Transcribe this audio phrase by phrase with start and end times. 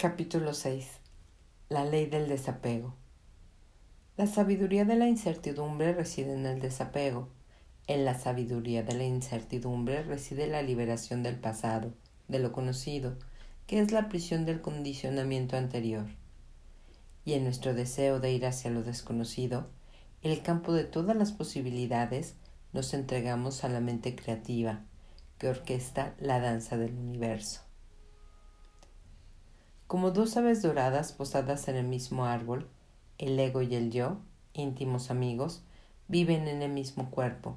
[0.00, 0.86] Capítulo 6.
[1.70, 2.94] La ley del desapego.
[4.16, 7.30] La sabiduría de la incertidumbre reside en el desapego.
[7.88, 11.94] En la sabiduría de la incertidumbre reside la liberación del pasado,
[12.28, 13.16] de lo conocido,
[13.66, 16.06] que es la prisión del condicionamiento anterior.
[17.24, 19.68] Y en nuestro deseo de ir hacia lo desconocido,
[20.22, 22.36] el campo de todas las posibilidades,
[22.72, 24.84] nos entregamos a la mente creativa,
[25.38, 27.67] que orquesta la danza del universo.
[29.88, 32.68] Como dos aves doradas posadas en el mismo árbol,
[33.16, 34.18] el ego y el yo,
[34.52, 35.62] íntimos amigos,
[36.08, 37.56] viven en el mismo cuerpo.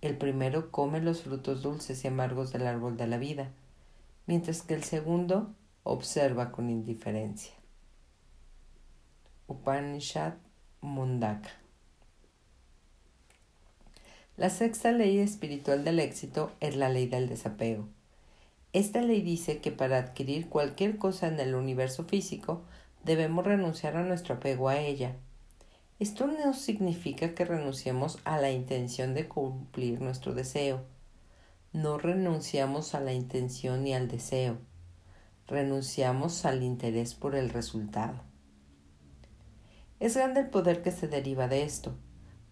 [0.00, 3.52] El primero come los frutos dulces y amargos del árbol de la vida,
[4.26, 5.54] mientras que el segundo
[5.84, 7.54] observa con indiferencia.
[9.46, 10.34] Upanishad
[10.80, 11.50] Mundaka
[14.36, 17.86] La sexta ley espiritual del éxito es la ley del desapego.
[18.76, 22.60] Esta ley dice que para adquirir cualquier cosa en el universo físico
[23.04, 25.16] debemos renunciar a nuestro apego a ella.
[25.98, 30.82] Esto no significa que renunciemos a la intención de cumplir nuestro deseo.
[31.72, 34.58] No renunciamos a la intención ni al deseo.
[35.46, 38.20] Renunciamos al interés por el resultado.
[40.00, 41.96] Es grande el poder que se deriva de esto.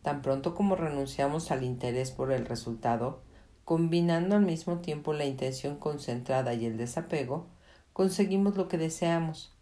[0.00, 3.20] Tan pronto como renunciamos al interés por el resultado,
[3.64, 7.46] combinando al mismo tiempo la intención concentrada y el desapego,
[7.92, 9.52] conseguimos lo que deseamos.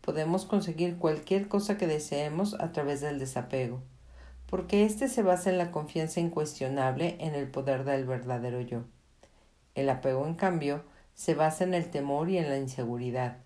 [0.00, 3.80] Podemos conseguir cualquier cosa que deseemos a través del desapego,
[4.46, 8.84] porque éste se basa en la confianza incuestionable en el poder del verdadero yo.
[9.74, 10.82] El apego, en cambio,
[11.14, 13.38] se basa en el temor y en la inseguridad,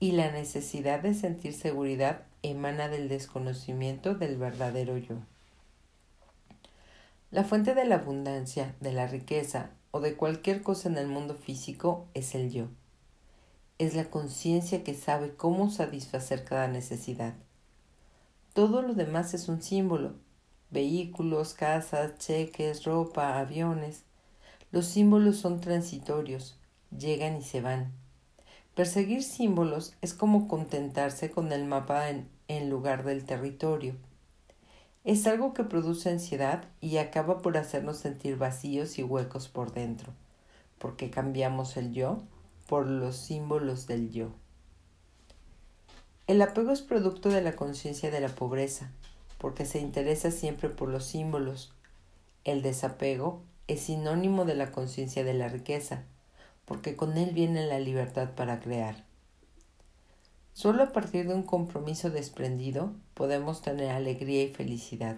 [0.00, 5.16] y la necesidad de sentir seguridad emana del desconocimiento del verdadero yo.
[7.34, 11.34] La fuente de la abundancia, de la riqueza o de cualquier cosa en el mundo
[11.34, 12.68] físico es el yo.
[13.76, 17.34] Es la conciencia que sabe cómo satisfacer cada necesidad.
[18.52, 20.14] Todo lo demás es un símbolo.
[20.70, 24.04] Vehículos, casas, cheques, ropa, aviones.
[24.70, 26.56] Los símbolos son transitorios,
[26.96, 27.90] llegan y se van.
[28.76, 33.96] Perseguir símbolos es como contentarse con el mapa en, en lugar del territorio
[35.04, 40.14] es algo que produce ansiedad y acaba por hacernos sentir vacíos y huecos por dentro,
[40.78, 42.22] porque cambiamos el yo
[42.66, 44.30] por los símbolos del yo.
[46.26, 48.90] El apego es producto de la conciencia de la pobreza,
[49.36, 51.74] porque se interesa siempre por los símbolos.
[52.44, 56.04] El desapego es sinónimo de la conciencia de la riqueza,
[56.64, 59.04] porque con él viene la libertad para crear.
[60.54, 65.16] Solo a partir de un compromiso desprendido podemos tener alegría y felicidad.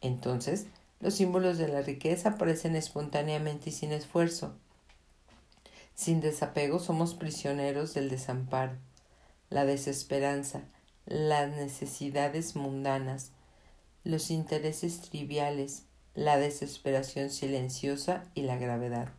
[0.00, 0.66] Entonces,
[0.98, 4.56] los símbolos de la riqueza aparecen espontáneamente y sin esfuerzo.
[5.94, 8.72] Sin desapego somos prisioneros del desamparo,
[9.50, 10.62] la desesperanza,
[11.06, 13.30] las necesidades mundanas,
[14.02, 15.84] los intereses triviales,
[16.14, 19.12] la desesperación silenciosa y la gravedad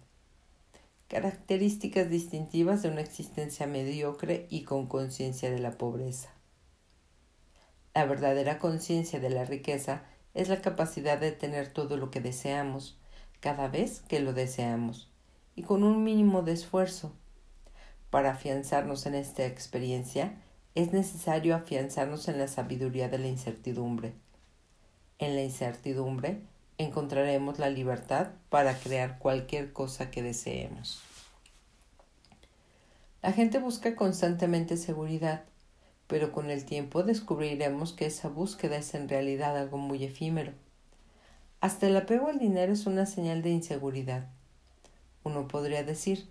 [1.09, 6.29] características distintivas de una existencia mediocre y con conciencia de la pobreza.
[7.95, 10.03] La verdadera conciencia de la riqueza
[10.35, 12.99] es la capacidad de tener todo lo que deseamos,
[13.39, 15.11] cada vez que lo deseamos,
[15.55, 17.11] y con un mínimo de esfuerzo.
[18.11, 20.39] Para afianzarnos en esta experiencia,
[20.75, 24.13] es necesario afianzarnos en la sabiduría de la incertidumbre.
[25.17, 26.43] En la incertidumbre
[26.79, 31.01] encontraremos la libertad para crear cualquier cosa que deseemos.
[33.21, 35.43] La gente busca constantemente seguridad,
[36.07, 40.53] pero con el tiempo descubriremos que esa búsqueda es en realidad algo muy efímero.
[41.59, 44.29] Hasta el apego al dinero es una señal de inseguridad.
[45.25, 46.29] Uno podría decir,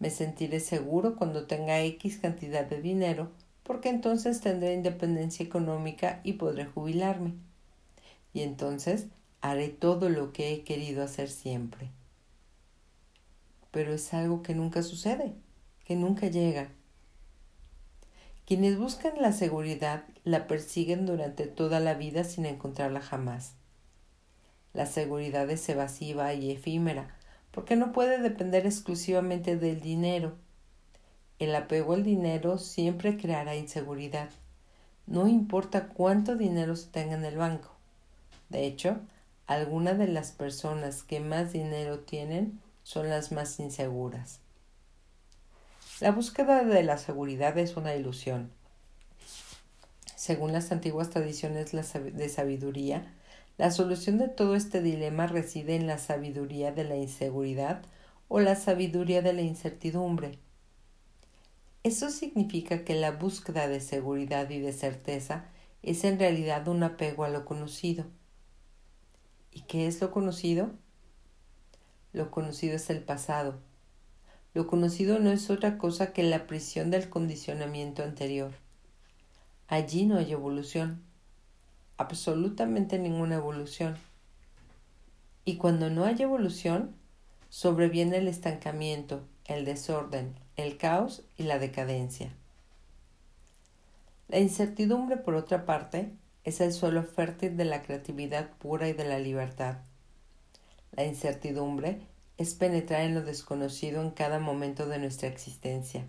[0.00, 3.30] me sentiré seguro cuando tenga X cantidad de dinero,
[3.62, 7.34] porque entonces tendré independencia económica y podré jubilarme.
[8.32, 9.06] Y entonces
[9.44, 11.90] haré todo lo que he querido hacer siempre.
[13.70, 15.34] Pero es algo que nunca sucede,
[15.84, 16.68] que nunca llega.
[18.46, 23.52] Quienes buscan la seguridad la persiguen durante toda la vida sin encontrarla jamás.
[24.72, 27.14] La seguridad es evasiva y efímera,
[27.50, 30.36] porque no puede depender exclusivamente del dinero.
[31.38, 34.30] El apego al dinero siempre creará inseguridad,
[35.06, 37.68] no importa cuánto dinero se tenga en el banco.
[38.48, 39.00] De hecho,
[39.46, 44.40] algunas de las personas que más dinero tienen son las más inseguras.
[46.00, 48.50] La búsqueda de la seguridad es una ilusión.
[50.16, 53.14] Según las antiguas tradiciones de sabiduría,
[53.58, 57.82] la solución de todo este dilema reside en la sabiduría de la inseguridad
[58.28, 60.38] o la sabiduría de la incertidumbre.
[61.84, 65.44] Eso significa que la búsqueda de seguridad y de certeza
[65.82, 68.06] es en realidad un apego a lo conocido.
[69.54, 70.72] ¿Y qué es lo conocido?
[72.12, 73.60] Lo conocido es el pasado.
[74.52, 78.52] Lo conocido no es otra cosa que la prisión del condicionamiento anterior.
[79.68, 81.02] Allí no hay evolución,
[81.96, 83.96] absolutamente ninguna evolución.
[85.44, 86.94] Y cuando no hay evolución,
[87.48, 92.32] sobreviene el estancamiento, el desorden, el caos y la decadencia.
[94.28, 96.12] La incertidumbre, por otra parte,
[96.44, 99.78] es el suelo fértil de la creatividad pura y de la libertad.
[100.92, 102.00] La incertidumbre
[102.36, 106.04] es penetrar en lo desconocido en cada momento de nuestra existencia.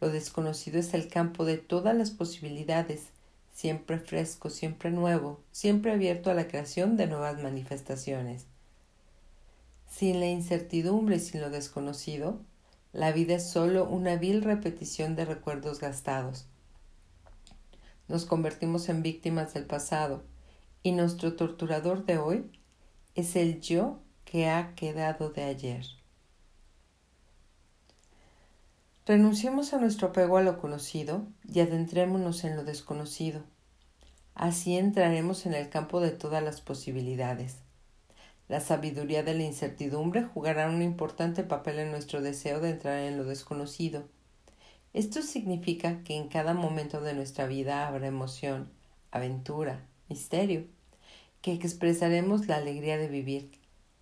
[0.00, 3.10] Lo desconocido es el campo de todas las posibilidades,
[3.52, 8.46] siempre fresco, siempre nuevo, siempre abierto a la creación de nuevas manifestaciones.
[9.88, 12.40] Sin la incertidumbre y sin lo desconocido,
[12.92, 16.46] la vida es solo una vil repetición de recuerdos gastados.
[18.08, 20.22] Nos convertimos en víctimas del pasado
[20.82, 22.50] y nuestro torturador de hoy
[23.16, 25.84] es el yo que ha quedado de ayer.
[29.06, 33.42] Renunciemos a nuestro apego a lo conocido y adentrémonos en lo desconocido.
[34.34, 37.56] Así entraremos en el campo de todas las posibilidades.
[38.48, 43.16] La sabiduría de la incertidumbre jugará un importante papel en nuestro deseo de entrar en
[43.16, 44.04] lo desconocido.
[44.96, 48.70] Esto significa que en cada momento de nuestra vida habrá emoción,
[49.10, 50.64] aventura, misterio,
[51.42, 53.50] que expresaremos la alegría de vivir,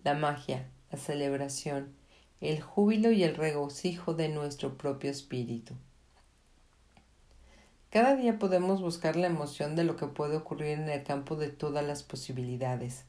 [0.05, 1.93] la magia, la celebración,
[2.39, 5.73] el júbilo y el regocijo de nuestro propio espíritu.
[7.89, 11.49] Cada día podemos buscar la emoción de lo que puede ocurrir en el campo de
[11.49, 13.03] todas las posibilidades.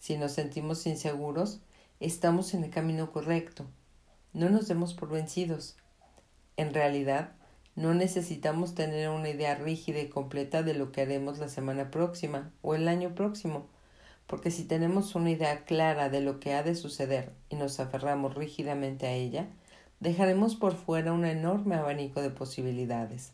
[0.00, 1.60] Si nos sentimos inseguros,
[2.00, 3.66] estamos en el camino correcto.
[4.32, 5.76] No nos demos por vencidos.
[6.56, 7.32] En realidad,
[7.76, 12.52] no necesitamos tener una idea rígida y completa de lo que haremos la semana próxima
[12.62, 13.66] o el año próximo,
[14.26, 18.34] porque si tenemos una idea clara de lo que ha de suceder y nos aferramos
[18.34, 19.48] rígidamente a ella,
[20.00, 23.32] dejaremos por fuera un enorme abanico de posibilidades.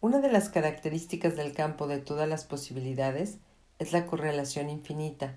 [0.00, 3.38] Una de las características del campo de todas las posibilidades
[3.78, 5.36] es la correlación infinita.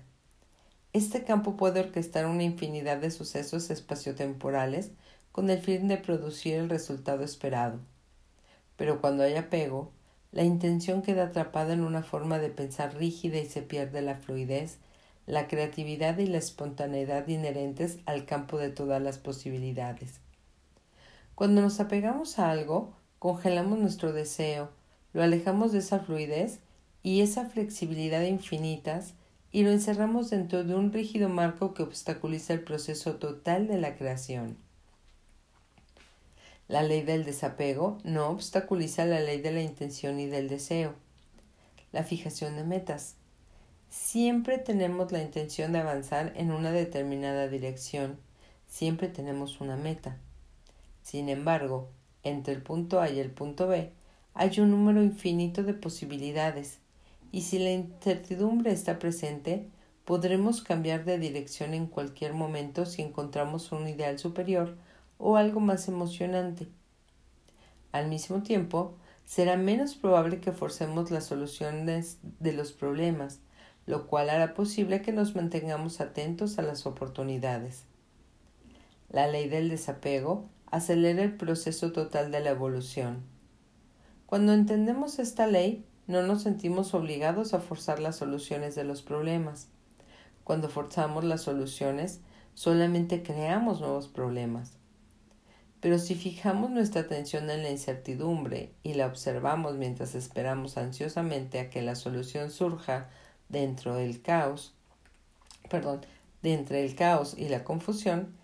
[0.94, 4.90] Este campo puede orquestar una infinidad de sucesos espaciotemporales
[5.32, 7.80] con el fin de producir el resultado esperado.
[8.76, 9.90] Pero cuando hay apego,
[10.32, 14.80] la intención queda atrapada en una forma de pensar rígida y se pierde la fluidez,
[15.24, 20.20] la creatividad y la espontaneidad inherentes al campo de todas las posibilidades.
[21.34, 24.68] Cuando nos apegamos a algo, congelamos nuestro deseo,
[25.14, 26.60] lo alejamos de esa fluidez
[27.02, 29.14] y esa flexibilidad infinitas
[29.52, 33.96] y lo encerramos dentro de un rígido marco que obstaculiza el proceso total de la
[33.96, 34.56] creación.
[36.68, 40.94] La ley del desapego no obstaculiza la ley de la intención y del deseo.
[41.92, 43.16] La fijación de metas.
[43.90, 48.16] Siempre tenemos la intención de avanzar en una determinada dirección.
[48.66, 50.16] Siempre tenemos una meta.
[51.02, 51.90] Sin embargo,
[52.22, 53.92] entre el punto A y el punto B
[54.32, 56.78] hay un número infinito de posibilidades
[57.32, 59.68] y si la incertidumbre está presente,
[60.04, 64.76] podremos cambiar de dirección en cualquier momento si encontramos un ideal superior
[65.16, 66.68] o algo más emocionante.
[67.90, 73.40] Al mismo tiempo, será menos probable que forcemos las soluciones de los problemas,
[73.86, 77.84] lo cual hará posible que nos mantengamos atentos a las oportunidades.
[79.08, 83.22] La ley del desapego acelera el proceso total de la evolución.
[84.26, 89.68] Cuando entendemos esta ley, no nos sentimos obligados a forzar las soluciones de los problemas.
[90.44, 92.20] Cuando forzamos las soluciones,
[92.54, 94.76] solamente creamos nuevos problemas.
[95.80, 101.70] Pero si fijamos nuestra atención en la incertidumbre y la observamos mientras esperamos ansiosamente a
[101.70, 103.08] que la solución surja
[103.48, 104.74] dentro del caos,
[105.68, 106.02] perdón,
[106.42, 108.34] de entre el caos y la confusión,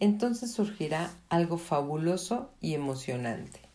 [0.00, 3.67] entonces surgirá algo fabuloso y emocionante.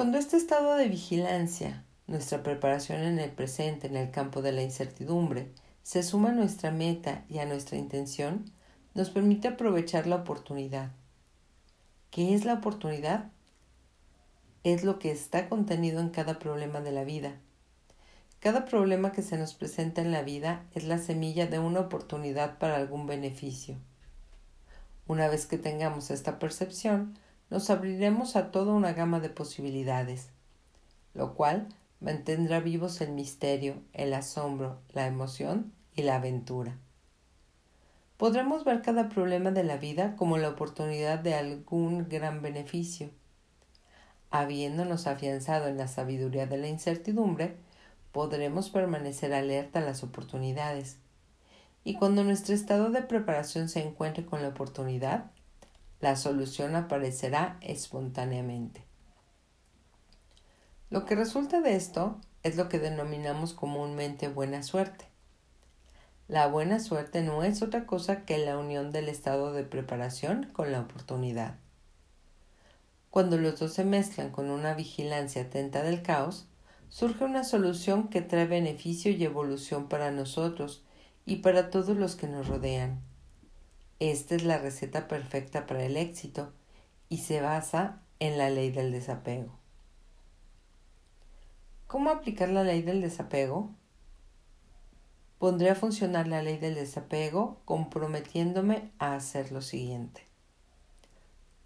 [0.00, 4.62] Cuando este estado de vigilancia, nuestra preparación en el presente en el campo de la
[4.62, 5.52] incertidumbre,
[5.82, 8.50] se suma a nuestra meta y a nuestra intención,
[8.94, 10.92] nos permite aprovechar la oportunidad.
[12.10, 13.30] ¿Qué es la oportunidad?
[14.64, 17.34] Es lo que está contenido en cada problema de la vida.
[18.38, 22.56] Cada problema que se nos presenta en la vida es la semilla de una oportunidad
[22.56, 23.76] para algún beneficio.
[25.06, 27.18] Una vez que tengamos esta percepción,
[27.50, 30.30] nos abriremos a toda una gama de posibilidades,
[31.14, 31.68] lo cual
[32.00, 36.78] mantendrá vivos el misterio, el asombro, la emoción y la aventura.
[38.16, 43.10] podremos ver cada problema de la vida como la oportunidad de algún gran beneficio.
[44.30, 47.56] Habiéndonos afianzado en la sabiduría de la incertidumbre,
[48.12, 50.98] podremos permanecer alerta a las oportunidades.
[51.82, 55.30] Y cuando nuestro estado de preparación se encuentre con la oportunidad,
[56.00, 58.84] la solución aparecerá espontáneamente.
[60.88, 65.06] Lo que resulta de esto es lo que denominamos comúnmente buena suerte.
[66.26, 70.72] La buena suerte no es otra cosa que la unión del estado de preparación con
[70.72, 71.56] la oportunidad.
[73.10, 76.46] Cuando los dos se mezclan con una vigilancia atenta del caos,
[76.88, 80.84] surge una solución que trae beneficio y evolución para nosotros
[81.26, 83.00] y para todos los que nos rodean.
[84.00, 86.54] Esta es la receta perfecta para el éxito
[87.10, 89.52] y se basa en la ley del desapego.
[91.86, 93.68] ¿Cómo aplicar la ley del desapego?
[95.38, 100.22] Pondré a funcionar la ley del desapego comprometiéndome a hacer lo siguiente.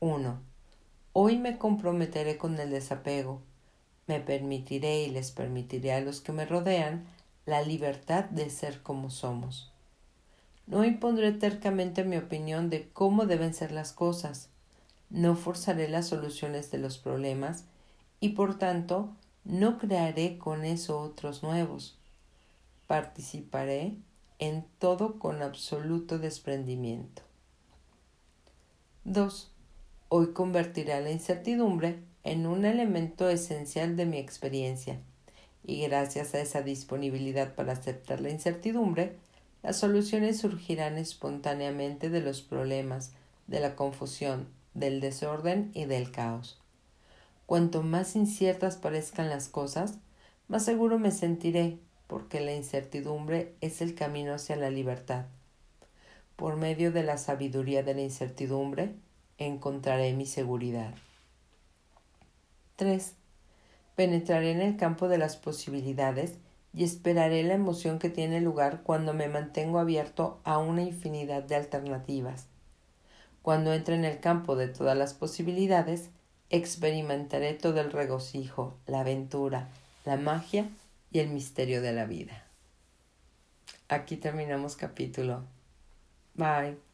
[0.00, 0.40] 1.
[1.12, 3.42] Hoy me comprometeré con el desapego.
[4.08, 7.06] Me permitiré y les permitiré a los que me rodean
[7.46, 9.73] la libertad de ser como somos.
[10.66, 14.48] No impondré tercamente mi opinión de cómo deben ser las cosas.
[15.10, 17.64] No forzaré las soluciones de los problemas
[18.20, 21.98] y por tanto no crearé con eso otros nuevos
[22.86, 23.96] participaré
[24.38, 27.22] en todo con absoluto desprendimiento.
[29.04, 29.50] 2.
[30.08, 35.00] Hoy convertiré la incertidumbre en un elemento esencial de mi experiencia
[35.66, 39.16] y gracias a esa disponibilidad para aceptar la incertidumbre,
[39.64, 43.12] las soluciones surgirán espontáneamente de los problemas,
[43.46, 46.60] de la confusión, del desorden y del caos.
[47.46, 49.94] Cuanto más inciertas parezcan las cosas,
[50.48, 51.78] más seguro me sentiré
[52.08, 55.24] porque la incertidumbre es el camino hacia la libertad.
[56.36, 58.94] Por medio de la sabiduría de la incertidumbre
[59.38, 60.94] encontraré mi seguridad.
[62.76, 63.14] 3.
[63.96, 66.34] Penetraré en el campo de las posibilidades
[66.74, 71.54] y esperaré la emoción que tiene lugar cuando me mantengo abierto a una infinidad de
[71.54, 72.48] alternativas.
[73.42, 76.10] Cuando entre en el campo de todas las posibilidades,
[76.50, 79.68] experimentaré todo el regocijo, la aventura,
[80.04, 80.68] la magia
[81.12, 82.44] y el misterio de la vida.
[83.88, 85.44] Aquí terminamos capítulo.
[86.34, 86.93] Bye.